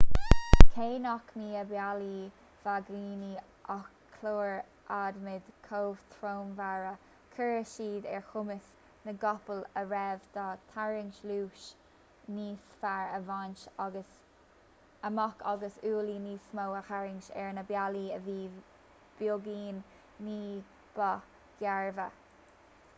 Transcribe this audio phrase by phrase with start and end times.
[0.75, 2.21] cé nach mbíodh i mbealaí
[2.61, 3.27] vaigíní
[3.73, 4.55] ach cláir
[4.99, 6.93] adhmaid chomhthreomhara
[7.35, 8.71] chuireadh siad ar chumas
[9.09, 11.67] na gcapall a raibh dá dtarraingt luas
[12.39, 13.69] níos fearr a bhaint
[15.11, 18.39] amach agus ualaí níos mó a tharraingt ar na bealaí a bhí
[19.21, 19.81] beagáinín
[20.29, 20.43] ní
[20.97, 21.11] ba
[21.65, 22.09] ghairbhe